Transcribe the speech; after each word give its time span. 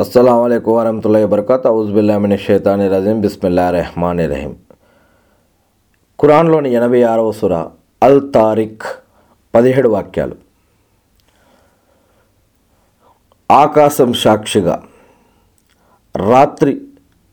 అస్సలం 0.00 0.42
అయికు 0.42 0.78
వరహతుల్లా 0.78 1.26
బర్కత్ 1.26 1.66
ఔజుబిల్లామిన 1.66 2.36
షేతాని 2.36 2.88
రజీం 2.88 3.20
బిస్మిల్లా 3.20 3.70
రెహమాన్ 3.70 4.20
రహీం 4.20 4.56
ఖురాన్లోని 6.20 6.72
ఎనభై 6.72 7.02
ఆరవ 7.02 7.32
సుర 7.32 7.66
అల్ 8.02 8.32
తారిక్ 8.32 8.82
పదిహేడు 9.54 9.88
వాక్యాలు. 9.88 10.36
ఆకాశం 13.50 14.12
సాక్షిగా 14.12 14.82
రాత్రి 16.16 16.80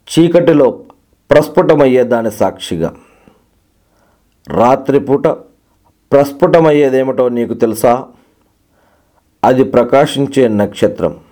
చీకటిలో 0.07 0.83
ప్రస్ఫుటమయ్యే 1.31 2.03
దాని 2.03 2.31
సాక్షిగా. 2.31 2.95
రాత్రిపూట 4.47 5.27
ప్రస్ఫుటమయ్యేదేమిటో 6.11 7.29
నీకు 7.29 7.53
తెలుసా? 7.53 8.07
అది 9.43 9.63
ప్రకాశించే 9.63 10.47
నక్షత్రం. 10.47 11.24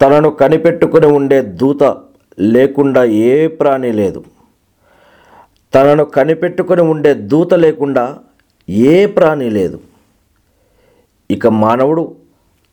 తనను 0.00 0.30
కనిపెట్టుకుని 0.30 1.06
ఉండే 1.06 1.42
దూత 1.42 1.96
లేకుండా 2.40 3.04
ఏ 3.04 3.46
ప్రాణి 3.46 3.92
లేదు. 3.92 4.24
తనను 5.74 6.04
కనిపెట్టుకుని 6.04 6.82
ఉండే 6.82 7.14
దూత 7.14 7.54
లేకుండా 7.54 8.18
ఏ 8.68 9.06
ప్రాణి 9.06 9.50
లేదు. 9.50 9.80
ఇక 11.30 11.46
మానవుడు 11.46 12.16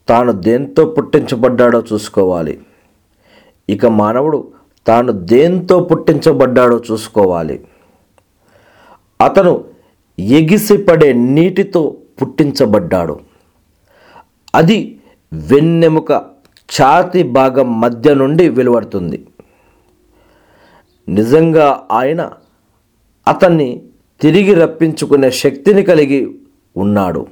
తాను 0.09 0.31
దేంతో 0.31 0.85
పుట్టించబడ్డాడో 0.85 1.83
చూసుకోవాలి. 1.93 2.59
ఇక 3.69 3.85
మానవుడు 3.85 4.51
తాను 4.87 5.11
దేంతో 5.11 5.79
పుట్టించబడ్డాడో 5.79 6.83
చూసుకోవాలి. 6.91 7.65
అతను 9.21 9.65
ఎగిసిపడే 10.19 11.13
నీటితో 11.13 11.97
పుట్టించబడ్డాడు. 12.21 13.19
అది 14.55 14.99
వెన్నెముక 15.33 16.34
ఛాతి 16.71 17.23
భాగం 17.23 17.81
మధ్య 17.81 18.13
నుండి 18.13 18.49
వెలువడుతుంది. 18.49 19.27
నిజంగా 21.09 21.87
ఆయన 21.91 22.31
అతన్ని 23.27 23.83
తిరిగి 24.21 24.53
రప్పించుకునే 24.53 25.31
శక్తిని 25.31 25.83
కలిగి 25.83 26.39
ఉన్నాడు. 26.77 27.27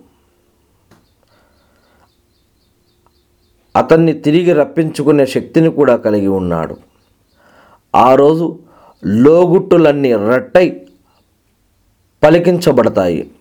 అతన్ని 3.75 4.13
తిరిగి 4.13 4.53
రప్పించుకునే 4.53 5.25
శక్తిని 5.25 5.69
కూడా 5.69 5.95
కలిగి 5.95 6.27
ఉన్నాడు. 6.27 6.77
ఆ 7.95 8.15
రోజు 8.15 8.59
లోగుట్టులన్నీ 9.05 10.13
రట్టై 10.13 10.87
పలికించబడతాయి. 12.23 13.31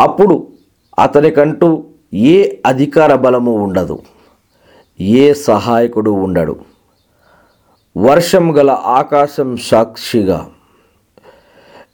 అప్పుడు 0.00 0.52
అతనికంటూ 0.98 1.84
ఏ 2.14 2.56
అధికార 2.66 3.14
బలము 3.14 3.52
ఉండదు. 3.52 4.02
ఏ 5.02 5.34
సహాయకుడు 5.34 6.10
ఉండడు. 6.10 6.56
వర్షం 7.96 8.58
గల 8.58 8.70
ఆకాశం 8.70 9.56
సాక్షిగా 9.56 10.50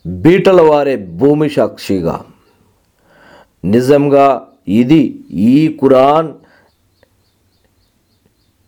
బీటల 0.07 0.61
వారే 0.61 0.97
భూమి 0.97 1.49
సాక్షిగా. 1.51 2.25
నిజంగా 3.65 4.47
ఇది 4.69 5.25
ఈ 5.31 5.77
కురాన్ 5.81 6.35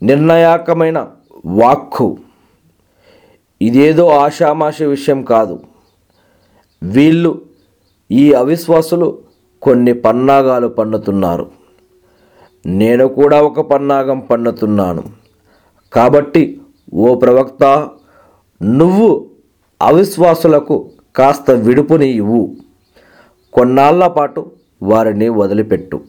నిర్ణయాకమైన 0.02 1.08
వాక్కు. 1.46 2.18
ఇదేదో 3.62 4.08
ఆషామాష 4.08 4.82
విషయం 4.82 5.22
కాదు. 5.22 5.62
వీళ్ళు 6.82 7.42
ఈ 8.10 8.32
అవిశ్వాసులు 8.32 9.18
కొన్ని 9.62 9.92
పన్నాగాలు 9.92 10.68
పన్నుతున్నారు. 10.68 11.59
నేను 12.66 13.08
కూడా 13.08 13.42
ఒక 13.42 13.60
పన్నాగం 13.60 14.20
పన్నుతున్నాను. 14.20 15.04
కాబట్టి 15.92 16.60
ఓ 16.94 17.14
ప్రవక్త 17.14 17.88
నువ్వు 18.62 19.26
అవిశ్వాసులకు 19.82 20.90
కాస్త 21.16 21.50
విడుపుని 21.50 22.08
ఇవ్వు. 22.08 22.56
కొన్నాళ్ళ 23.52 24.06
పాటు 24.06 24.50
వారిని 24.82 25.28
వదిలిపెట్టు. 25.28 26.00